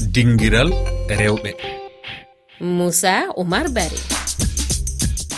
dinguiral 0.00 0.70
rewɓe. 1.08 1.50
Moussa 2.60 3.14
oumar 3.36 3.68
bari 3.68 3.98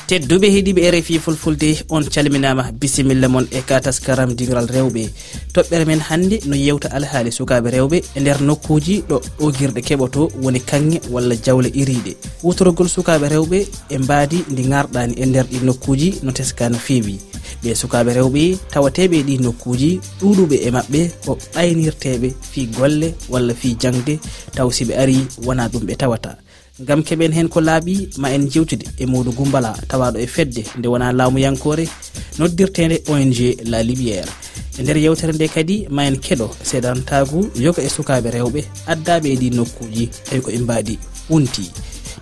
tedduɓe 0.06 0.46
heeɗiɓe 0.54 0.90
rfi 0.94 1.18
fulfulde 1.18 1.68
on 1.90 2.04
calminama 2.14 2.70
bisimilla 2.80 3.28
moon 3.28 3.46
e 3.50 3.60
kataskaram 3.62 4.34
dingiral 4.34 4.66
rewɓe. 4.66 5.10
Toɓɓere 5.54 5.84
men 5.86 6.00
hannde 6.00 6.36
no 6.46 6.54
yewta 6.56 6.88
alhaali 6.96 7.30
sukaɓe 7.32 7.68
rewɓe 7.76 7.98
e 8.14 8.20
nder 8.20 8.40
nokkuji 8.40 9.02
ɗo 9.08 9.16
ɗogirɗe 9.38 9.80
keɓoto 9.82 10.30
woni 10.42 10.60
kanŋe 10.60 11.00
walla 11.10 11.34
jawle 11.44 11.68
iriɗe 11.74 12.12
wutorogol 12.42 12.88
sukaɓe 12.88 13.26
rewɓe 13.34 13.58
e 13.90 13.98
mbaadi 13.98 14.44
ndi 14.50 14.62
garɗani 14.62 15.14
e 15.22 15.26
nder 15.26 15.44
ɗi 15.50 15.58
nokkuji 15.64 16.08
no 16.22 16.30
teska 16.32 16.68
no 16.68 16.78
feewi. 16.78 17.18
ɓe 17.66 17.74
sukaɓe 17.74 18.10
rewɓe 18.18 18.42
tawateɓe 18.72 19.18
ɗi 19.26 19.34
nokkuji 19.44 19.90
ɗuɗuɓe 20.20 20.56
e 20.66 20.70
mabɓe 20.70 21.00
ko 21.24 21.38
ɓaynirteɓe 21.54 22.28
fi 22.50 22.66
golle 22.76 23.08
walla 23.28 23.54
fi 23.54 23.76
jangde 23.82 24.14
taw 24.54 24.70
siɓe 24.70 24.94
ari 25.02 25.26
wona 25.46 25.68
ɗum 25.68 25.82
ɓe 25.88 25.94
tawata. 25.96 26.36
Gam 26.86 27.02
keɓen 27.02 27.32
hen 27.32 27.48
ko 27.48 27.60
laaɓi 27.60 28.08
ma 28.18 28.30
en 28.30 28.46
jewtude 28.50 28.86
e 28.98 29.06
muɗum 29.06 29.34
gumbala 29.34 29.74
tawaɗo 29.88 30.18
e 30.18 30.26
fedde 30.26 30.62
nde 30.78 30.86
wona 30.88 31.12
laamuyankore 31.12 31.88
noddirtede 32.38 33.02
ong 33.08 33.34
la 33.64 33.82
lumiére 33.82 34.30
e 34.78 34.82
nder 34.82 34.96
yewtere 34.96 35.32
nde 35.32 35.48
kadi 35.48 35.86
ma 35.90 36.04
en 36.06 36.16
keɗo 36.16 36.50
seedantagu 36.62 37.50
yoga 37.56 37.82
e 37.82 37.88
sukaɓe 37.88 38.30
rewɓe 38.30 38.60
addaɓe 38.86 39.28
e 39.32 39.36
ɗi 39.36 39.48
nokkuji 39.56 40.04
tawi 40.28 40.40
ko 40.40 40.50
e 40.50 40.58
mbaɗi 40.58 40.98
unti. 41.30 41.64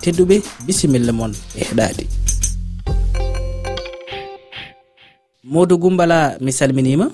Tedduɓe 0.03 0.43
bisimilla 0.67 1.13
moon 1.13 1.33
e 1.59 1.65
heɗade 1.69 2.24
modou 5.45 5.79
gumbala 5.79 6.37
mi 6.41 6.53
salminima. 6.53 7.11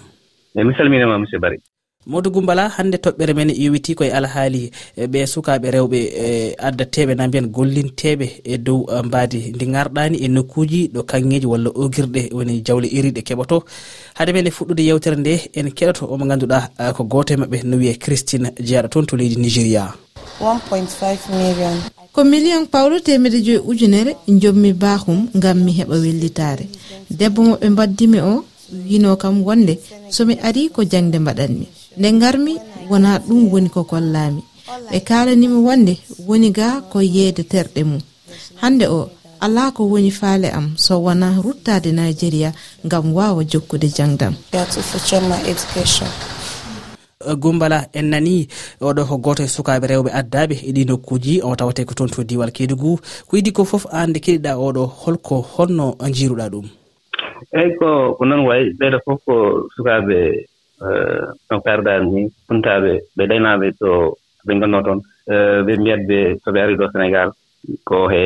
E 0.54 0.64
mi 0.64 0.74
salminima 0.74 1.18
monsieur 1.18 1.40
bari 1.40 1.58
modou 2.06 2.32
gumbala 2.32 2.68
hande 2.68 2.96
toɓɓere 2.96 3.34
men 3.34 3.50
yowiti 3.50 3.94
koye 3.94 4.10
alhaali 4.12 4.70
e, 4.96 5.06
ɓe 5.06 5.26
sukaɓe 5.26 5.70
rewɓe 5.70 5.98
e, 6.24 6.54
addateɓe 6.58 7.14
na 7.14 7.28
mbiyan 7.28 7.46
gollinteɓe 7.50 8.26
e 8.44 8.58
dow 8.58 8.86
e, 8.88 9.02
mbaadi. 9.02 9.52
Ndi 9.54 9.66
garɗani 9.66 10.16
e 10.24 10.28
nokkuji 10.28 10.90
ɗo 10.94 11.02
kangeji 11.02 11.46
walla 11.46 11.70
ogirɗe 11.70 12.30
woni 12.32 12.62
jawle 12.66 12.88
iriɗe 12.88 13.20
keɓoto. 13.22 13.64
Hade 14.14 14.32
men 14.32 14.46
e 14.46 14.50
fuɗɗude 14.50 14.80
yewtere 14.88 15.16
nde 15.16 15.50
en 15.54 15.68
keɗoto 15.70 16.06
omo 16.12 16.24
ganduɗa 16.24 16.92
ko 16.96 17.04
goto 17.04 17.34
e 17.34 17.36
mabɓe 17.36 17.64
no 17.64 17.76
wiye 17.76 17.94
christine 17.98 18.48
jeyaɗa 18.58 18.88
toon 18.88 19.06
to 19.06 19.16
leydi 19.16 19.36
nigéria. 19.36 19.92
1.5 20.40 21.28
million. 21.36 21.76
ko 22.12 22.24
million 22.24 22.66
pawɗo 22.66 23.00
temedde 23.06 23.38
joyi 23.46 23.60
ujunere 23.70 24.12
jommi 24.28 24.72
bahum 24.72 25.28
gam 25.34 25.58
mi 25.64 25.72
heɓa 25.78 25.96
wellitare 26.02 26.64
debbo 27.10 27.40
moɓe 27.42 27.66
mbaddimi 27.70 28.18
o 28.20 28.44
wino 28.88 29.16
kam 29.16 29.42
wonde 29.46 29.78
somi 30.10 30.34
ari 30.42 30.68
ko 30.74 30.84
jangde 30.84 31.18
mbaɗanmi. 31.18 31.66
Nde 31.98 32.08
garmi 32.20 32.54
wona 32.90 33.18
ɗum 33.18 33.50
woni 33.52 33.68
ko 33.68 33.84
kollami 33.84 34.42
ɓe 34.90 34.98
kalanimi 35.08 35.54
wonde 35.66 35.94
woni 36.28 36.50
ga 36.50 36.80
ko 36.90 37.00
yeede 37.00 37.42
terɗe 37.42 37.82
mum. 37.84 38.00
Hande 38.62 38.86
o 38.86 39.10
ala 39.40 39.70
ko 39.72 39.84
woni 39.84 40.10
faale 40.10 40.48
am 40.52 40.74
so 40.76 40.98
wona 41.02 41.34
ruttade 41.44 41.90
nigéria 41.92 42.52
gam 42.84 43.12
wawa 43.14 43.42
jokkude 43.44 43.88
jangdam. 43.96 44.34
Eh, 47.20 47.36
gumbala 47.36 47.84
en 47.92 48.06
nani 48.10 48.48
oɗo 48.80 49.02
ko 49.08 49.16
goto 49.24 49.42
e 49.44 49.52
sukaɓe 49.54 49.86
rewɓe 49.92 50.10
addaɓe 50.20 50.54
e 50.68 50.70
ɗi 50.76 50.82
nokkuji 50.88 51.34
o 51.46 51.52
tawate 51.58 51.84
ko 51.88 51.92
toon 51.94 52.08
to 52.14 52.20
diwal 52.24 52.48
keedugu 52.56 52.92
ko 53.28 53.32
idi 53.36 53.50
ko 53.56 53.62
foof 53.70 53.84
an 53.92 54.08
nde 54.10 54.18
keɗiɗa 54.24 54.52
oɗo 54.66 54.82
holko 55.04 55.34
honno 55.52 55.86
jiruɗa 56.16 56.46
ɗum? 56.52 56.66
Eyyi 57.58 57.70
ko 57.78 57.88
ko 58.16 58.22
noon 58.24 58.42
wayi 58.48 58.64
ɓeyɗo 58.78 58.98
fof 59.04 59.18
ko 59.26 59.34
sukaaɓe 59.76 60.16
eh, 60.86 61.24
no 61.50 61.56
kaaruɗaani 61.64 62.06
ni 62.14 62.20
puntaaɓe 62.48 62.92
ɓe 63.16 63.22
ɗaynaɓe 63.30 63.66
to 63.80 63.88
ɓe 64.46 64.52
ngonnoo 64.56 64.82
toon. 64.86 65.00
Eh, 65.32 65.58
ɓe 65.66 65.72
mbiyat 65.80 66.02
ɓe 66.08 66.18
so 66.42 66.48
ɓe 66.54 66.58
ari 66.64 66.74
ɗo 66.80 66.86
sénégal 66.92 67.28
ko 67.88 67.96
he 68.12 68.22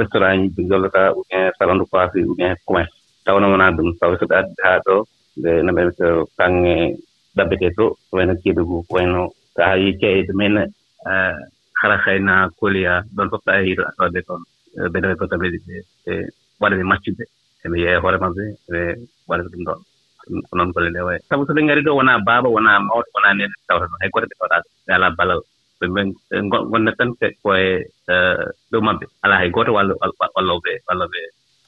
restaurant 0.00 0.42
ji 0.42 0.48
ɓe 0.56 0.62
gollata 0.70 1.02
ou 1.14 1.22
bien 1.30 1.52
salon 1.58 1.78
de 1.78 1.84
coiffure 1.90 2.26
ou 2.26 2.34
bien 2.34 2.56
commerce. 2.66 2.90
Tawnamana 3.24 3.70
ɗum 3.76 3.94
sabu 3.98 4.18
so 4.18 4.26
ɓe 4.26 4.34
addi 4.40 4.54
haa 4.64 4.82
ɗo 4.86 4.94
ɓe 5.42 5.50
no 5.64 5.70
ɓe 5.76 5.82
to 5.98 6.06
baŋnge 6.36 6.98
ɗaɓetee 7.36 7.72
to 7.76 7.84
ko 8.08 8.12
wayno 8.16 8.34
keedugu 8.42 8.76
ko 8.86 8.92
wayno 8.96 9.20
so 9.54 9.60
a 9.62 9.72
keeyde 10.00 10.32
men 10.40 10.56
e, 10.58 10.66
hara 11.80 11.96
hayna 12.04 12.34
koliya 12.58 12.94
ɗon 13.16 13.28
fof 13.30 13.42
so 13.44 13.50
a 13.52 13.60
yii 13.66 13.76
a 13.88 13.92
tawatde 13.96 14.20
toon 14.26 14.42
e, 14.76 14.88
ɓe 14.92 14.96
ndewe 14.98 15.18
fof 15.20 15.28
tawi 15.30 15.48
ɓe 15.66 16.14
waɗaɓe 16.60 16.84
maccude 16.90 17.24
eɓe 17.64 17.76
yeeya 17.82 18.00
hoore 18.02 18.18
maɓɓe 18.24 18.44
ɓe 18.70 18.80
waɗata 19.28 19.48
ɗum 19.52 19.64
ɗon 19.68 19.80
ko 20.48 20.52
noon 20.56 20.70
golle 20.74 20.90
ɗe 20.94 21.00
wayi. 21.06 21.18
Sabu 21.28 21.42
so 21.46 21.52
ɓe 21.56 21.62
ngari 21.64 21.82
ɗo 21.86 21.96
wonaa 21.98 22.18
baaba 22.26 22.48
wonaa 22.54 22.78
mawɗo 22.86 23.08
wonaa 23.14 23.34
nene 23.38 23.54
tawata 23.66 23.86
ɗon 23.90 24.00
hay 24.00 24.10
goto 24.12 24.26
ɓe 24.30 24.34
tawɗaa 24.40 24.62
ɓe 24.86 24.92
alaa 24.96 25.16
balal 25.18 25.40
ɓe 25.80 25.86
gonnet 26.70 26.96
tan 26.98 27.10
koye 27.42 27.68
ɗow 28.70 28.80
e, 28.80 28.84
maɓɓe 28.86 29.04
alaa 29.24 29.38
hay 29.40 29.50
gooto 29.54 29.72
wallo 29.76 29.94
walloɓe 30.36 30.70
walloɓe 30.88 31.20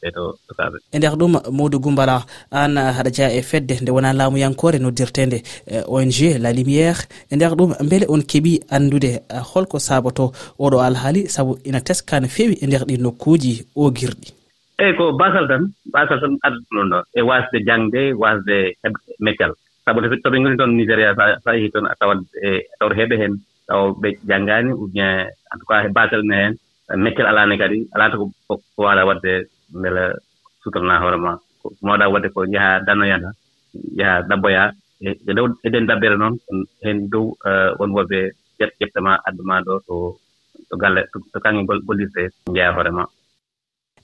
e 0.05 0.11
dow 0.15 0.29
sukaaɓe 0.47 0.77
e 0.93 0.99
nder 0.99 1.15
ɗum 1.21 1.33
modou 1.59 1.81
goumbala 1.81 2.17
an 2.51 2.77
haɗa 2.97 3.11
jeya 3.17 3.31
e 3.39 3.43
fedde 3.51 3.75
nde 3.83 3.91
wona 3.97 4.13
laamuyankore 4.13 4.79
noddirtede 4.79 5.39
e 5.67 5.77
ong 5.97 6.13
la 6.45 6.51
lumiére 6.53 7.03
e 7.31 7.37
nder 7.37 7.53
ɗum 7.59 7.71
beele 7.89 8.07
on 8.09 8.23
keeɓi 8.31 8.53
andude 8.71 9.11
e 9.37 9.39
holko 9.51 9.79
saboto 9.79 10.33
oɗo 10.59 10.77
alhaali 10.87 11.29
saabu 11.35 11.59
ina 11.65 11.81
teska 11.81 12.21
no 12.21 12.29
feewi 12.29 12.55
e 12.63 12.67
nder 12.67 12.83
ɗi 12.89 12.95
nokkuji 13.01 13.53
ogirɗi. 13.77 14.29
Eyi 14.83 14.93
ko 14.99 15.13
basal 15.13 15.49
tan 15.49 15.63
basal 15.95 16.21
tan 16.21 16.35
addata 16.45 16.67
ɗum 16.71 16.89
ɗon 16.91 17.03
e 17.19 17.21
wasde 17.29 17.59
jangde 17.67 18.03
wasde 18.23 18.57
meccal 19.21 19.53
sabu 19.85 20.01
so 20.01 20.31
ɓe 20.33 20.39
ngoni 20.41 20.57
toon 20.57 20.73
nigéria 20.77 21.15
sa 21.45 21.57
yehi 21.57 21.71
toon 21.73 21.87
a 21.87 21.95
tawat 22.01 22.19
a 22.45 22.49
tawat 22.79 22.95
heɓe 22.99 23.15
heen 23.21 23.35
taw 23.69 23.93
ɓe 24.01 24.09
janngaani 24.29 24.73
ou 24.73 24.87
bien 24.93 25.27
en 25.53 25.57
tout 25.59 25.69
cas 25.69 25.89
basal 25.89 26.23
ne 26.25 26.37
heen 26.37 26.55
métial 27.05 27.27
alaani 27.27 27.59
kadi 27.59 27.79
alaata 27.95 28.17
ko 28.17 28.61
waala 28.77 29.07
waɗde 29.09 29.33
mbele 29.79 30.03
sutornaa 30.63 31.01
hoore 31.03 31.19
maa 31.25 31.37
ko 31.61 31.67
mawɗaa 31.87 32.13
waɗde 32.13 32.29
ko 32.35 32.41
njahaa 32.51 32.83
ɗannoya 32.87 33.17
tan 33.25 33.35
njahaa 33.95 34.21
ɗabboyaa 34.29 34.69
e, 35.07 35.09
e 35.31 35.33
dow 35.37 35.47
eɗen 35.67 35.87
dabbere 35.89 36.17
noon 36.19 36.35
heen 36.85 36.99
dow 37.13 37.27
eh, 37.49 37.71
won 37.79 37.91
woɓe 37.97 38.19
ƴettama 38.81 39.13
addamaa 39.29 39.65
ɗo 39.67 39.73
to 39.87 39.95
to 40.69 40.75
galle 40.83 41.01
to 41.33 41.39
kaŋŋe 41.45 41.63
gollirtee 41.87 42.29
njaya 42.51 42.75
hoore 42.77 42.91
maa 42.99 43.09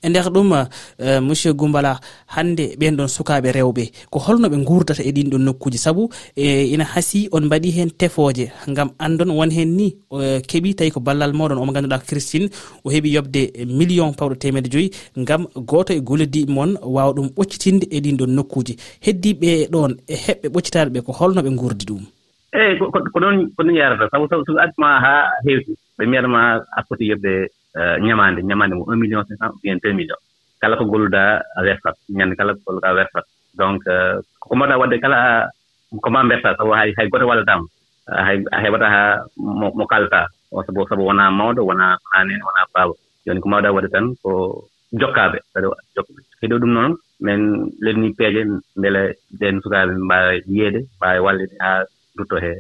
e 0.02 0.08
nder 0.08 0.30
ɗum 0.30 0.52
eh, 0.98 1.20
monsieur 1.20 1.54
goumbala 1.54 2.00
hannde 2.34 2.76
ɓen 2.78 2.96
ɗon 2.96 3.08
sukaɓe 3.08 3.52
rewɓe 3.52 3.84
ko 4.10 4.18
holno 4.18 4.48
ɓe 4.48 4.56
gurdata 4.64 5.02
e 5.02 5.12
ɗin 5.12 5.30
ɗon 5.30 5.44
nokkuji 5.44 5.78
saabu 5.78 6.08
e 6.36 6.72
ina 6.72 6.84
hasi 6.84 7.28
on 7.32 7.44
mbaɗi 7.44 7.70
hen 7.70 7.90
tefoje 7.90 8.50
gam 8.68 8.90
andon 8.98 9.30
won 9.30 9.50
hen 9.50 9.76
ni 9.76 9.96
keeɓi 10.48 10.74
tawi 10.74 10.90
ko 10.90 11.00
ballal 11.00 11.32
moɗon 11.32 11.58
omo 11.58 11.72
ganduɗa 11.72 11.98
christine 11.98 12.48
o 12.84 12.90
heeɓi 12.90 13.12
yobde 13.14 13.40
million 13.66 14.12
pawɗo 14.12 14.34
temedde 14.36 14.70
joyyi 14.72 14.90
gam 15.16 15.46
goto 15.54 15.92
e 15.92 16.00
golleddiɓe 16.00 16.50
moon 16.50 16.78
wawa 16.82 17.12
ɗum 17.12 17.28
ɓoccitinde 17.36 17.86
e 17.90 18.00
ɗin 18.00 18.16
ɗon 18.16 18.30
nokkuji 18.36 18.76
heddiɓe 19.04 19.68
ɗon 19.70 19.96
e 20.08 20.14
heɓɓe 20.14 20.48
ɓoccitaɗe 20.48 20.90
ɓe 20.94 21.00
ko 21.02 21.12
holno 21.12 21.42
ɓe 21.42 21.50
gurdi 21.56 21.84
ɗum. 21.86 22.02
Eeyi 22.52 22.78
ko 22.78 22.90
ɗon 22.90 23.50
ko 23.54 23.62
ɗon 23.62 23.76
yarata. 23.76 24.08
Sabu 24.10 24.26
sabu 24.28 24.44
so 24.46 24.58
addima 24.58 24.98
ha 25.04 25.12
hewti 25.44 25.76
ɓe 25.98 26.06
mbiyatama 26.06 26.40
a 26.76 26.82
foti 26.88 27.04
yobde 27.10 27.50
Eh, 27.78 27.96
ñamaande 28.02 28.40
ñamaande 28.42 28.74
mo 28.74 28.84
un 28.90 28.98
million 29.02 29.22
cinq 29.28 29.38
cent 29.40 29.50
ou 29.54 29.58
bien 29.62 29.76
deux 29.82 29.92
million 29.98 30.18
kala 30.60 30.74
ko 30.78 30.84
ngolluɗaa 30.84 31.30
a 31.58 31.60
wertat 31.66 31.96
ñannde 32.18 32.34
kala 32.38 32.50
ko 32.54 32.60
ngolluɗaa 32.66 32.96
wertat. 32.98 33.24
Donc 33.60 33.80
euh, 33.86 34.18
ko 34.42 34.54
mbaɗɗaa 34.56 34.80
waɗde 34.82 34.96
kala 35.04 35.18
ko 36.02 36.08
mbaa 36.10 36.26
mbertaa 36.26 36.56
sabu 36.58 36.72
hay 36.78 36.90
hay 36.98 37.06
goto 37.12 37.26
wallataama 37.30 37.66
eh, 38.10 38.22
hay 38.26 38.66
a 38.68 38.72
waɗa 38.74 38.88
haa 38.94 39.14
mo 39.78 39.84
kaltaa 39.92 40.26
sabu 40.66 40.80
sabu 40.90 41.02
wonaa 41.08 41.30
mawɗo 41.38 41.62
wonaa 41.70 41.94
haanene 42.10 42.42
wonaa 42.48 42.66
baaba. 42.74 42.94
Jooni 43.24 43.40
ko 43.42 43.48
mbaawɗaa 43.48 43.74
waɗde 43.76 43.88
tan 43.94 44.06
ko 44.22 44.30
jokkaaɓe 45.00 45.38
kadi 45.54 45.66
heɗo 46.42 46.56
ɗum 46.62 46.72
noon 46.76 46.92
min 47.24 47.40
lenni 47.84 48.08
peeje 48.18 48.40
mbele 48.78 49.02
ɗeen 49.38 49.56
sukaaɓe 49.62 49.92
mbaawa 50.06 50.32
yiyeede 50.50 50.80
mbaawa 50.96 51.20
wallide 51.26 51.54
haa 51.62 51.84
duttoo 52.16 52.40
hee 52.44 52.58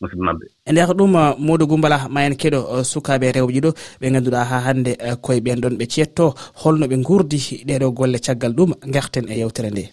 musidɓe 0.00 0.22
maɓɓe 0.26 0.44
e 0.68 0.72
nder 0.72 0.90
ɗum 0.98 1.14
uh, 1.14 1.34
modou 1.38 1.66
goumbala 1.70 2.08
ma 2.08 2.20
en 2.26 2.34
keɗo 2.40 2.58
uh, 2.72 2.82
sukaɓe 2.90 3.32
rewɓe 3.36 3.60
ɗo 3.64 3.70
ɓe 4.00 4.06
ganduɗa 4.12 4.44
ha 4.50 4.56
hannde 4.66 4.92
uh, 5.06 5.16
koye 5.24 5.40
ɓen 5.40 5.60
ɗon 5.62 5.74
ɓe 5.78 5.84
cetto 5.94 6.34
holno 6.62 6.86
ɓe 6.86 6.96
gurdi 7.06 7.38
ɗeɗo 7.68 7.86
golle 7.98 8.18
caggal 8.18 8.52
ɗum 8.58 8.70
garten 8.94 9.24
e 9.28 9.38
yewtere 9.40 9.70
nde 9.70 9.84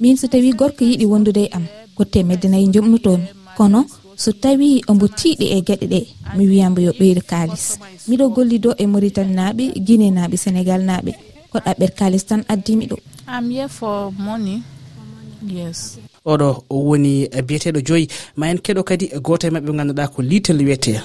min 0.00 0.16
so 0.16 0.26
tawi 0.28 0.52
gorko 0.52 0.84
yiɗi 0.84 1.06
wondude 1.06 1.42
e 1.44 1.48
am 1.56 1.64
ko 1.96 2.04
temedde 2.04 2.48
nayyi 2.48 2.68
jomnutomi 2.74 3.26
kono 3.56 3.84
so 4.16 4.30
tawi 4.32 4.82
omo 4.90 5.06
tiiɗi 5.18 5.46
e 5.56 5.58
gueɗe 5.66 5.86
ɗe 5.92 6.00
mi 6.36 6.44
wiyambo 6.50 6.80
yo 6.86 6.92
ɓeydo 6.98 7.22
kaalis. 7.30 7.64
Miɗo 8.08 8.24
gollido 8.34 8.70
e 8.82 8.84
maritane 8.92 9.32
naaɓe 9.38 9.64
guine 9.86 10.06
naaɓe 10.16 10.36
sénégal 10.44 10.82
naaɓe. 10.88 11.12
Ko 11.50 11.56
ɗaɓɓere 11.64 11.92
kaalis 11.98 12.24
tan 12.28 12.40
addimi 12.52 12.84
ɗo. 12.90 12.96
Yes. 15.56 15.98
oɗo 16.24 16.64
woni 16.70 17.28
biyeteɗo 17.46 17.80
joyi. 17.86 18.08
Ma 18.36 18.50
en 18.50 18.58
keɗo 18.58 18.82
kadi 18.84 19.10
goto 19.22 19.46
e 19.46 19.50
mabɓe 19.50 19.70
ɓe 19.70 19.76
ganduɗa 19.78 20.08
ko 20.08 20.22
litel 20.22 20.58
wiyete. 20.64 21.00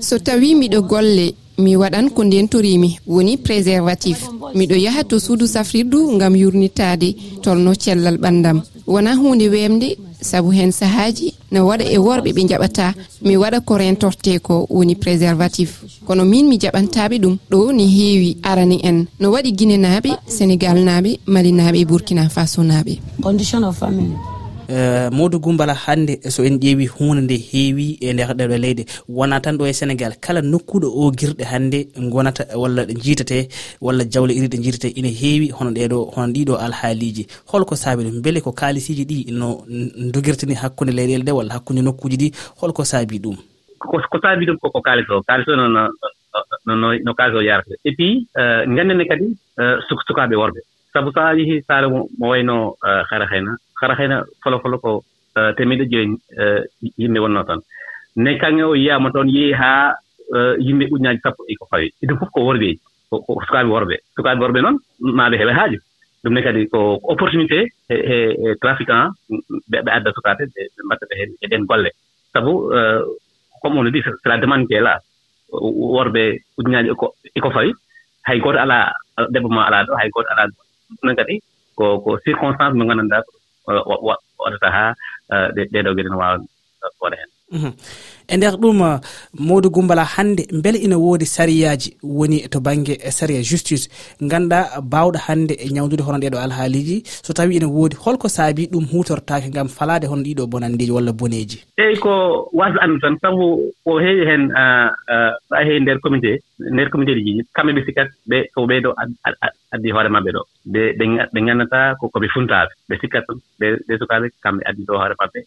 So 0.00 0.18
tawi 0.18 0.54
miɗo 0.54 0.82
golle 0.82 1.34
mi 1.58 1.76
waɗan 1.76 2.10
ko 2.10 2.24
ndentorimi 2.24 2.98
woni 3.06 3.36
préservatif. 3.36 4.28
Miɗo 4.54 4.76
yaha 4.76 5.04
to 5.04 5.18
suudu 5.20 5.46
safrirdu 5.46 6.18
gam 6.18 6.36
yurnitade 6.36 7.16
tolno 7.42 7.74
cellal 7.74 8.16
ɓandam 8.18 8.60
wona 8.86 9.14
hunde 9.14 9.48
wemde 9.48 9.96
sabu 10.20 10.50
hen 10.50 10.72
sahaji 10.72 11.34
no 11.50 11.66
waɗa 11.66 11.84
e 11.84 11.98
worɓe 11.98 12.32
ɓe 12.32 12.42
jaɓata 12.48 12.94
mi 13.22 13.36
waɗa 13.36 13.60
ko 13.60 13.76
rentorte 13.78 14.38
ko 14.42 14.66
woni 14.70 14.94
préservatif. 14.96 15.82
Kono 16.06 16.24
min 16.24 16.48
mi 16.48 16.58
jaɓantaɓe 16.58 17.18
ɗum 17.18 17.36
ɗo 17.50 17.72
ni 17.72 17.86
heewi 17.86 18.36
arani 18.42 18.80
en. 18.84 19.06
No 19.20 19.30
waɗi 19.32 19.52
guinenaɓe 19.52 20.10
sénégal 20.26 20.78
naɓe 20.84 21.18
mali 21.26 21.52
naɓe 21.52 21.78
e 21.80 21.84
burkina 21.84 22.28
faso 22.28 22.62
naɓe 22.62 22.98
condition 23.22 23.64
of 23.64 23.76
family. 23.78 24.12
Eh, 24.68 25.08
modou 25.12 25.38
gumbala 25.38 25.74
hannde 25.74 26.18
e 26.24 26.30
so 26.30 26.42
en 26.42 26.58
ƴeewi 26.58 26.86
hunde 26.88 27.20
nde 27.22 27.36
heewi 27.38 27.98
e 28.00 28.12
nder 28.12 28.34
ɗeɗo 28.34 28.54
e 28.54 28.58
leyɗe 28.58 28.84
wona 29.08 29.40
tan 29.40 29.56
ɗo 29.56 29.64
e 29.66 29.72
sénégal. 29.72 30.18
Kala 30.20 30.40
nokkuɗo 30.42 30.88
o 30.90 31.10
guirɗe 31.12 31.44
hannde 31.44 31.86
gonata 32.10 32.42
walla 32.58 32.82
ɗe 32.84 32.94
jiitate 32.98 33.48
walla 33.80 34.02
jawle 34.04 34.34
iri 34.34 34.48
ɗe 34.48 34.58
jiitate 34.62 34.88
ina 34.98 35.08
heewi 35.08 35.50
hono 35.54 35.70
ɗeɗo 35.70 36.10
hono 36.14 36.32
ɗiɗo 36.32 36.54
alhaaliji 36.58 37.26
holko 37.46 37.76
saabi 37.76 38.02
ɗum 38.10 38.20
beele 38.22 38.40
ko 38.40 38.50
kaalisiji 38.52 39.04
ɗi 39.04 39.30
no 39.38 39.62
dogirtini 40.12 40.54
hakkude 40.54 40.90
leyɗele 40.90 41.22
ɗe 41.24 41.30
walla 41.32 41.54
hakkude 41.54 41.80
nokkuji 41.82 42.16
ɗi 42.16 42.28
holko 42.60 42.82
saabi 42.84 43.18
ɗum. 43.22 43.36
Ko 43.78 44.18
saabi 44.20 44.46
ɗum 44.46 44.58
koko 44.58 44.80
kaalis 44.82 45.06
o 45.10 45.22
kaalis 45.22 45.46
o 45.46 45.54
no 45.56 45.68
no 46.66 46.74
no 47.04 47.14
kaalis 47.14 47.36
o 47.38 47.40
yarata 47.40 47.74
et 47.84 47.92
puis 47.94 48.26
eh, 48.36 48.66
gandene 48.66 49.06
kadi 49.06 49.26
eh, 49.60 49.76
sukaaɓe 50.08 50.34
worɓe. 50.34 50.58
sabu 50.96 51.12
so 51.12 51.20
a 51.20 51.36
yehi 51.36 51.60
saare 51.68 51.86
mo 51.92 52.08
wayno 52.32 52.56
eh, 52.88 53.02
hara 53.10 53.26
hayna 53.32 53.52
hara 53.80 53.94
hayna 53.98 54.16
folo 54.42 54.56
folo 54.64 54.76
ko 54.84 54.90
eh, 55.36 55.50
temeɗe 55.56 55.84
joyi 55.92 56.08
eh, 56.40 56.60
yimɓe 57.00 57.18
wonno 57.24 57.42
toon 57.48 57.60
ne 58.24 58.30
kanŋe 58.40 58.62
o 58.64 58.74
yiyaama 58.74 59.12
toon 59.14 59.28
yehi 59.36 59.52
haa 59.60 59.92
yimɓe 60.66 60.84
uñaaji 60.94 61.20
sappo 61.24 61.44
ɗi 61.48 61.54
ko 61.60 61.64
fawi. 61.70 61.92
Ɗum 62.08 62.18
fof 62.20 62.30
ko 62.34 62.40
worɓeeji 62.48 62.80
ko 63.10 63.32
sukaaɓe 63.46 63.70
worɓe. 63.74 63.96
Sukaaɓe 64.16 64.40
worɓe 64.44 64.60
noon 64.64 64.76
maaɓe 65.18 65.36
heɓe 65.40 65.52
haaju. 65.58 65.78
Ɗum 66.24 66.32
ne 66.34 66.40
kadi 66.46 66.60
ko 66.72 66.78
opportunité 67.12 67.58
e 67.92 68.54
trafiquant 68.62 69.12
ɓe 69.70 69.90
adda 69.96 70.10
sukaaɓe 70.16 70.44
ɓe 70.54 70.62
mbatta 70.86 71.04
ɓe 71.10 71.14
heen 71.20 71.30
e 71.42 71.44
eɗen 71.46 71.62
golle. 71.68 71.90
Sabu 72.32 72.52
comme 73.62 73.78
on 73.78 73.84
dit 73.84 74.02
c'est 74.04 74.28
la 74.28 74.38
demande 74.38 74.66
qui 74.66 74.74
est 74.74 74.80
là. 74.80 74.98
Worɓe 75.52 76.22
uñaaji 76.58 76.88
eko 76.90 77.06
e 77.36 77.40
fawi. 77.56 77.70
Hay 78.26 78.40
gooto 78.40 78.58
alaa 78.58 78.90
debbo 79.30 79.48
ma 79.48 79.66
alaa 79.68 79.84
ɗo 79.86 79.92
hay 80.00 80.10
gooto 80.10 80.28
alaa 80.32 80.48
ɗo 80.50 80.65
ɗumen 81.00 81.16
kadi 81.18 81.34
ko 81.76 81.84
ko 82.04 82.10
circonstance 82.24 82.74
mo 82.78 82.84
nganndanɗaa 82.84 83.22
waɗata 84.38 84.68
haa 84.76 84.92
ɗeɗo 85.54 85.90
no 86.10 86.18
waawa 86.22 86.38
waɗa 87.02 87.16
heen 87.20 87.30
e 88.28 88.36
nder 88.36 88.56
ɗum 88.56 88.80
uh, 88.80 89.00
modou 89.38 89.70
gumbala 89.70 90.04
hannde 90.04 90.42
beele 90.62 90.78
ina 90.78 90.96
woodi 90.98 91.26
sariyaji 91.26 91.96
woni 92.02 92.48
to 92.48 92.60
banggue 92.60 92.98
saria 93.10 93.42
justice. 93.42 93.88
Ganduɗa 94.20 94.80
bawɗo 94.82 95.18
hannde 95.26 95.54
e 95.54 95.68
ñawdude 95.70 96.02
hono 96.02 96.18
ɗeɗo 96.18 96.38
alhaaliji. 96.38 97.02
So 97.06 97.32
tawi 97.32 97.56
ina 97.56 97.66
woodi 97.68 97.96
holko 97.96 98.28
saabi 98.28 98.66
ɗum 98.72 98.86
hutortake 98.92 99.48
ngam 99.48 99.68
falade 99.68 100.06
hono 100.06 100.22
ɗiɗo 100.22 100.46
bonandeji 100.46 100.92
walla 100.92 101.12
boneji 101.12 101.58
eyi 101.76 101.96
ko 102.00 102.12
wasde 102.52 102.78
andu 102.80 102.98
tan 103.00 103.16
sabu 103.22 103.46
ko 103.84 103.98
heewi 104.04 104.24
heen 104.30 104.44
ɗa 105.50 105.60
heewi 105.66 105.80
nder 105.80 105.98
comité 106.00 106.32
nder 106.58 106.88
comité 106.90 107.14
ji 107.14 107.22
ji 107.26 107.42
kamɓe 107.56 107.72
ɓe 107.76 107.82
sikkat 107.86 108.08
ɓe 108.30 108.38
ko 108.54 108.66
ɓeyɗo 108.70 108.90
addi 109.74 109.90
hoore 109.94 110.08
maɓɓe 110.08 110.30
ɗo. 110.36 110.42
Ɓe 111.32 111.38
nganndataa 111.42 111.94
ko 112.00 112.08
koɓe 112.08 112.28
funtaaɓe 112.34 112.72
ɓe 112.88 112.94
sikkat 113.00 113.24
ɗum 113.28 113.38
ɓe 113.60 113.94
sukaaɓe 114.00 114.26
kamɓe 114.44 114.62
addi 114.68 114.82
ɗo 114.88 114.94
hoore 115.00 115.14
maɓɓe 115.20 115.40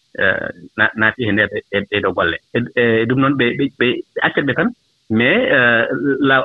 naati 0.99 1.21
e 1.29 1.31
nder 1.31 1.49
e, 1.55 1.59
e 1.77 1.79
ɗeɗo 1.91 2.13
golle. 2.17 2.37
e 2.75 3.05
ɗum 3.07 3.19
noon 3.21 3.35
ɓe 3.39 3.45
ɓe 3.79 3.87
accat 4.21 4.45
ɓe 4.47 4.53
tan 4.53 4.69
mais 5.09 5.37
euh, 5.57 5.83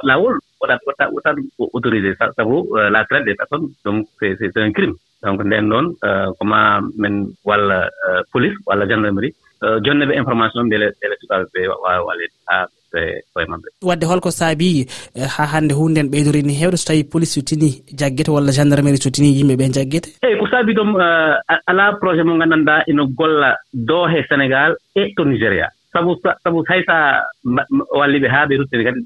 laawol 0.08 0.36
waɗat 0.60 0.80
waɗata 0.86 1.04
waɗata 1.14 1.30
ɗum 1.36 1.46
autorisé 1.74 2.10
sabu 2.36 2.56
euh, 2.76 2.88
la 2.90 3.04
traite 3.04 3.24
des 3.24 3.34
personnes 3.34 3.68
donc 3.84 4.06
c'est 4.18 4.36
c'est 4.38 4.56
un 4.56 4.72
crime. 4.72 4.94
Donc 5.22 5.40
nden 5.44 5.68
noon 5.68 5.86
euh, 6.04 6.28
koma 6.38 6.80
men 6.96 7.14
walla 7.44 7.88
police 8.32 8.56
walla 8.66 8.88
gendarmerie 8.88 9.34
jonne 9.84 10.04
ɓe 10.08 10.14
information 10.22 10.64
mbele 10.64 10.86
mbele 10.96 11.14
sukaɓe 11.20 11.44
ɓe 11.54 11.60
wawa 11.68 12.04
walede 12.06 12.34
haa 12.48 12.66
koye 13.34 13.46
maɓɓe 13.52 13.68
wadde 13.88 14.04
holko 14.10 14.30
saabi 14.30 14.86
eh, 15.16 15.28
ha 15.36 15.44
hannde 15.52 15.74
hunde 15.78 15.98
en 16.00 16.08
ɓeydorini 16.12 16.54
heewde 16.60 16.76
so 16.76 16.86
tawi 16.88 17.04
police 17.04 17.32
sutini 17.34 17.70
jaggete 18.00 18.30
walla 18.30 18.52
gendarmerie 18.52 19.02
sutini 19.04 19.36
yimɓe 19.38 19.54
ɓe 19.60 19.72
jaggete? 19.76 20.08
Eeyi 20.24 20.38
ko 20.40 20.46
saabi 20.52 20.72
ɗum 20.78 20.90
alaa 21.70 21.92
projet 22.00 22.24
mo 22.24 22.34
nganndanɗaa 22.36 22.84
ino 22.90 23.06
golla 23.18 23.50
doohe 23.72 24.20
sénégal 24.28 24.76
e 24.96 25.12
to 25.16 25.24
nigéria. 25.24 25.68
sabu 25.94 26.12
sabu 26.42 26.58
hay 26.68 26.82
so 26.86 26.92
a 26.92 27.22
walli 27.98 28.18
ɓe 28.22 28.28
haa 28.34 28.46
ɓe 28.48 28.54
ruttini 28.58 28.84
kadi 28.86 29.00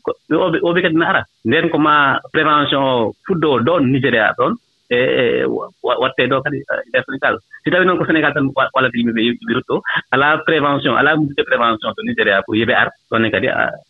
oɓe 0.68 0.80
kadi 0.82 0.96
no 0.98 1.04
ara 1.06 1.22
nden 1.44 1.68
ko 1.72 1.78
ma 1.86 1.94
prévention 2.32 2.82
o 2.92 3.12
fuɗdoo 3.26 3.56
ɗoon 3.66 3.84
nigéria 3.92 4.32
ɗon. 4.38 4.52
e, 4.90 4.96
e 4.96 5.44
watte 5.82 6.22
ɗo 6.30 6.42
kadi 6.44 6.58
nder 6.88 7.02
sénégal. 7.06 7.36
Si 7.64 7.70
tawi 7.70 7.84
noon 7.86 7.98
ko 7.98 8.04
sénégal 8.04 8.32
tan 8.34 8.48
wallata 8.56 8.96
yimɓe 8.98 9.12
ɓe 9.46 9.52
rutto 9.56 9.82
alaa 10.12 10.38
prévention 10.46 10.96
alaa 10.96 11.16
mudude 11.16 11.42
prévention 11.44 11.92
to 11.94 12.02
nigéria 12.02 12.42
pour 12.42 12.54
yoɓe 12.56 12.74
ar 12.74 12.88
ɗonne 13.10 13.30
kadi 13.30 13.48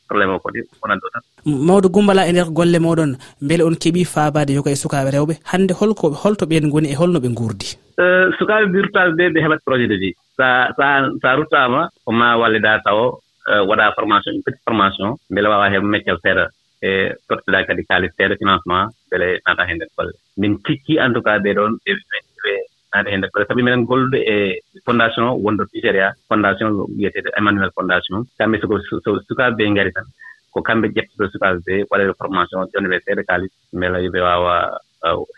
probléme 0.08 0.32
o 0.34 0.38
kadi 0.38 0.60
wonan 0.82 0.98
ɗo 0.98 1.08
tan. 1.12 1.22
Mawdo 1.44 1.88
gumbala 1.88 2.26
e 2.28 2.32
nder 2.32 2.50
golle 2.50 2.78
moɗon 2.78 3.12
beele 3.40 3.62
on 3.62 3.76
keeɓi 3.82 4.04
faabade 4.04 4.50
yoga 4.56 4.70
e 4.70 4.76
sukaaɓe 4.82 5.10
rewɓe 5.14 5.34
hannde 5.50 5.72
holko 5.80 6.10
holto 6.22 6.44
ɓen 6.46 6.66
ngoni 6.66 6.88
e 6.92 6.94
holno 7.00 7.18
ɓe 7.20 7.28
nguurdi. 7.30 7.68
E, 7.98 8.04
sukaaɓe 8.38 8.66
birutaɓe 8.72 9.10
ɓe 9.18 9.24
ɓe 9.34 9.40
heɓat 9.44 9.60
projet 9.64 9.88
de 9.88 9.96
vie 9.96 10.14
sa 10.36 10.70
sa 10.76 11.06
sa 11.22 11.36
ruttaama 11.36 11.90
ko 12.04 12.12
ma 12.12 12.36
wallida 12.36 12.80
taw 12.84 13.18
waɗa 13.68 13.94
formation 13.96 14.32
une 14.34 14.42
petite 14.42 14.64
formation 14.64 15.16
mbele 15.30 15.48
wawa 15.48 15.70
heɓ 15.72 15.82
meccal 15.82 16.18
seeɗa 16.22 16.44
e 16.82 16.90
totteɗa 17.28 17.66
kadi 17.66 17.82
kaalis 17.88 18.12
seeɗa 18.16 18.36
financement 18.38 18.90
mbele 19.08 19.28
nana 19.46 19.62
e 19.70 19.74
nder 19.74 19.88
golle 19.96 20.12
min 20.40 20.52
cikki 20.64 20.94
en 21.04 21.12
tout 21.14 21.24
cas 21.26 21.38
ɓe 21.44 21.50
ɗon 21.58 21.72
ɓe 21.84 22.52
naata 22.92 23.10
e 23.10 23.16
nder 23.16 23.30
golle 23.32 23.46
sabi 23.48 23.62
minen 23.62 23.84
gollude 23.90 24.18
e 24.32 24.34
fondation 24.86 25.26
wonɗo 25.44 25.64
pigéria 25.72 26.08
fondation 26.28 26.70
wiyeteede 26.96 27.30
emmanuel 27.38 27.70
fondation 27.76 28.18
kamɓe 28.38 28.56
soko 28.60 28.76
sukaaɓe 29.28 29.56
ɓe 29.58 29.70
ngari 29.72 29.92
tan 29.96 30.06
ko 30.52 30.58
kamɓe 30.68 30.86
ƴettoto 30.94 31.24
sukaaɓe 31.32 31.58
ɓe 31.66 31.74
waɗeede 31.90 32.14
formation 32.20 32.68
jonde 32.72 32.88
ɓe 32.92 32.98
seeɗa 33.04 33.22
kaalis 33.28 33.52
mbela 33.76 33.98
yoɓe 34.04 34.20
waawa 34.26 34.54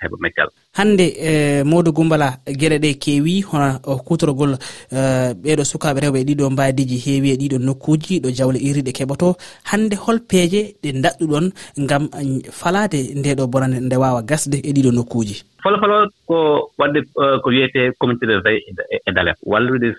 heɓa 0.02 0.16
meccal 0.24 0.50
hande 0.80 1.06
e, 1.28 1.62
modou 1.64 1.92
gumbala 1.92 2.28
gueɗe 2.48 2.78
ɗe 2.80 2.90
keewi 3.02 3.42
hono 3.42 3.68
kutorogol 4.06 4.52
e, 4.90 4.98
ɓeɗo 5.42 5.64
sukaɓe 5.70 6.00
rewɓe 6.00 6.24
ɗiɗo 6.28 6.50
mbadiji 6.50 6.96
heewi 7.04 7.28
e 7.32 7.36
ɗiɗo 7.36 7.58
nokkuji 7.66 8.20
ɗo 8.24 8.30
jawle 8.32 8.58
irriɗe 8.58 8.92
keɓoto. 8.96 9.36
Hannde 9.70 9.96
hol 10.04 10.18
peeje 10.30 10.60
ɗe 10.82 10.88
daɗɗuɗon 11.04 11.46
ngam 11.82 12.02
mm, 12.08 12.40
falade 12.60 13.00
ndeɗo 13.20 13.46
bonande 13.52 13.80
nde 13.80 13.96
wawa 13.96 14.22
gasde 14.22 14.56
e 14.64 14.72
ɗiɗo 14.72 14.90
nokkuji 14.92 15.36
falo 15.62 15.76
falo 15.82 15.96
ko 16.26 16.36
waɗde 16.78 16.98
e, 17.04 17.24
ko 17.42 17.48
wiyete 17.50 17.92
communauté 17.98 18.26
de 18.26 18.36
veille 18.40 18.72
e 19.06 19.12
dalef. 19.12 19.36
Wallude 19.44 19.92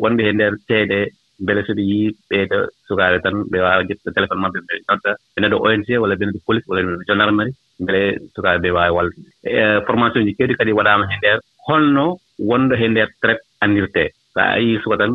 wonde 0.00 0.20
e 0.28 0.32
nder 0.32 0.52
ceeɗe 0.68 0.98
mbele 1.42 1.60
so 1.66 1.72
ɓe 1.78 1.82
yii 1.90 2.10
ɓeyda 2.30 2.58
sukaaɓe 2.88 3.18
tan 3.24 3.34
ɓe 3.50 3.58
waawa 3.64 3.82
ƴetta 3.88 4.10
téléphone 4.16 4.40
maɓɓe 4.42 4.58
ɓe 4.68 4.74
nodda 4.88 5.10
ɓe 5.34 5.38
nodda 5.42 5.56
ONG 5.66 5.88
walla 6.02 6.14
ɓe 6.18 6.24
nodda 6.26 6.40
police 6.46 6.66
walla 6.68 6.82
ɓe 6.82 6.90
nodda 6.90 7.06
gendarmerie 7.08 7.54
mbele 7.82 8.00
sukaaɓe 8.34 8.58
ɓe 8.64 8.70
waawi 8.76 8.92
wallude. 8.96 9.20
E, 9.46 9.50
e, 9.60 9.80
formation 9.86 10.24
ji 10.26 10.34
keedi 10.38 10.54
kadi 10.58 10.72
waɗaama 10.78 11.04
he 11.10 11.16
ndeer 11.18 11.38
holno 11.66 12.04
wonɗo 12.48 12.74
he 12.80 12.86
ndeer 12.88 13.08
traite 13.22 13.42
anndirtee 13.62 14.08
so 14.32 14.40
a 14.40 14.58
yii 14.58 14.80
suka 14.82 14.96
tan 15.00 15.12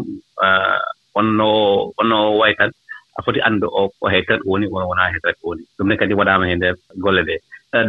wonno 1.16 1.48
wonno 1.98 2.18
way 2.40 2.54
tan 2.60 2.72
a 3.18 3.22
foti 3.26 3.40
anndu 3.48 3.68
o 3.80 3.82
o 4.04 4.08
he 4.14 4.24
traite 4.28 4.46
woni 4.52 4.66
wono 4.74 4.86
wonaa 4.92 5.12
he 5.14 5.20
traite 5.24 5.42
woni. 5.44 5.64
Ɗum 5.78 5.88
ne 5.88 5.96
kadi 5.98 6.14
waɗaama 6.20 6.48
he 6.50 6.56
ndeer 6.56 6.76
golle 7.04 7.22
ɗee 7.28 7.40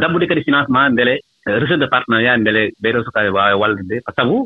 dabbude 0.00 0.26
kadi 0.26 0.42
financement 0.48 0.90
mbele 0.92 1.14
e, 1.46 1.48
recherche 1.60 1.80
de 1.82 1.86
partenariat 1.94 2.38
mbele 2.40 2.62
ɓeeɗoo 2.82 3.04
sukaaɓe 3.06 3.30
waawi 3.36 3.60
wallude. 3.62 3.96
Sabu 4.16 4.36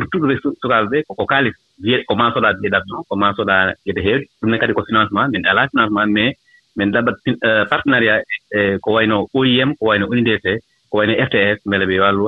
ruttude 0.00 0.26
ɓe 0.30 0.34
sukaaɓe 0.62 0.86
ɓe 0.92 0.98
koko 1.08 1.24
kaalis 1.26 1.56
wiye 1.82 1.96
ko 2.08 2.12
maa 2.20 2.32
soɗaa 2.34 2.56
ɗeeɗat 2.60 2.84
noon 2.88 3.02
ko 3.08 3.14
maa 3.22 3.32
soɗaa 3.36 3.62
geɗe 3.86 4.00
heewi 4.06 4.24
ɗum 4.40 4.50
ne 4.50 4.58
kadi 4.60 4.74
ko 4.76 4.82
financement 4.88 5.28
min 5.32 5.46
alaa 5.50 5.68
financement 5.72 6.10
mais 6.16 6.32
min 6.76 6.90
ɗaɓat 6.94 7.16
euh, 7.48 7.64
partenariat 7.70 8.20
e 8.56 8.58
ko 8.82 8.88
wayno 8.96 9.16
oim 9.38 9.70
ko 9.78 9.84
wayno 9.90 10.06
unidc 10.12 10.46
ko 10.90 10.94
wayno 10.98 11.12
fts 11.28 11.58
mbele 11.66 11.84
ɓe 11.90 11.96
wallu 12.04 12.24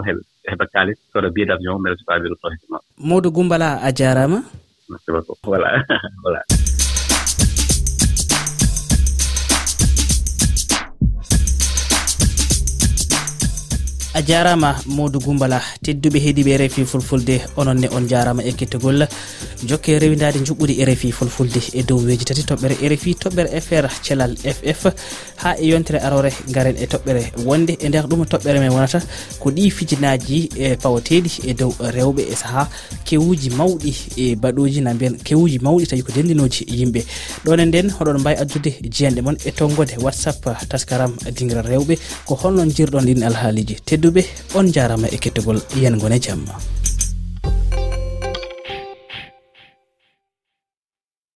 heɓa 0.51 0.65
kaalis 0.73 0.99
soɗa 1.13 1.29
billet 1.35 1.49
d' 1.49 1.55
avion 1.57 1.79
mbele 1.81 1.97
so 1.99 2.05
faabi 2.09 2.29
rutto 2.31 2.49
hesima 2.53 2.79
modou 3.09 3.31
goumbala 3.35 3.69
a 3.87 3.91
jarama. 3.99 4.41
Merci 4.89 5.11
beaucoup. 5.11 5.39
Voilà. 5.45 5.85
Voilà. 6.23 6.43
a 14.15 14.23
jarama 14.23 14.77
modou 14.87 15.21
gumbala 15.21 15.61
tedduɓe 15.83 16.19
heediɓe 16.25 16.57
rfi 16.59 16.85
fulfulde 16.87 17.41
ononne 17.57 17.89
on 17.91 18.07
jarama 18.09 18.43
e 18.45 18.53
kettogol. 18.53 19.09
Jokke 19.67 19.99
rewidade 19.99 20.39
juɓɓudi 20.39 20.75
e 20.81 20.85
rfi 20.85 21.11
fulfulde 21.13 21.61
e 21.75 21.83
dow 21.83 21.99
weji 21.99 22.25
tati 22.25 22.43
toɓɓere 22.43 22.77
e 22.83 22.89
rfi 22.95 23.15
toɓɓere 23.15 23.61
fr 23.61 23.89
thelal 24.05 24.37
ff 24.37 24.87
ha 25.43 25.57
e 25.59 25.67
yontere 25.67 25.99
arore 25.99 26.31
garen 26.49 26.77
e 26.77 26.87
toɓɓere 26.87 27.23
wonde 27.45 27.77
e 27.81 27.89
nder 27.89 28.07
ɗum 28.07 28.23
toɓɓere 28.25 28.59
men 28.61 28.71
wonata 28.71 29.01
ko 29.41 29.51
ɗi 29.51 29.71
fijinaji 29.71 30.49
e 30.57 30.77
pawateɗi 30.77 31.51
e 31.51 31.55
dow 31.55 31.75
rewɓe 31.81 32.23
e 32.31 32.37
saaha 32.37 32.69
kewuji 33.05 33.51
mawɗi 33.51 33.95
e 34.17 34.37
baɗoji 34.37 34.81
na 34.83 34.95
mbiyan 34.95 35.17
kewuji 35.25 35.59
mawɗi 35.59 35.87
tawi 35.87 36.03
ko 36.03 36.13
dendinoji 36.13 36.65
yimɓe. 36.69 37.05
Ɗone 37.45 37.67
nden 37.67 37.91
hoɗon 37.91 38.21
mbawi 38.21 38.37
addude 38.37 38.71
jiyanɗe 38.95 39.23
moon 39.23 39.37
e 39.45 39.51
tonggode 39.51 39.99
whatsapp 39.99 40.39
taskaram 40.69 41.17
dingra 41.35 41.63
rewɓe 41.63 41.99
ko 42.27 42.35
holnon 42.35 42.71
jirɗon 42.71 43.05
ɗin 43.05 43.23
alhaaliji. 43.25 43.77
tedduɓe 44.05 44.23
on 44.55 44.67
jarama 44.73 45.09
e 45.09 45.17
kettogol 45.17 45.59
yengone 45.81 46.19
jamma. 46.21 46.53